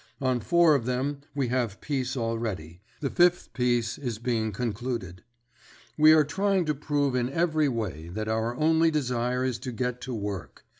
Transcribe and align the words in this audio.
On 0.19 0.39
four 0.39 0.73
of 0.73 0.87
them 0.87 1.19
we 1.35 1.49
have 1.49 1.79
peace 1.79 2.17
already; 2.17 2.81
the 3.01 3.09
fifth 3.11 3.53
peace 3.53 3.99
is 3.99 4.17
being 4.17 4.51
concluded. 4.51 5.21
We 5.95 6.11
are 6.11 6.23
trying 6.23 6.65
to 6.65 6.73
prove 6.73 7.13
in 7.13 7.29
every 7.29 7.69
way 7.69 8.07
that 8.09 8.27
our 8.27 8.55
only 8.55 8.89
desire 8.89 9.45
is 9.45 9.59
to 9.59 9.71
get 9.71 10.01
to 10.01 10.15
work. 10.15 10.65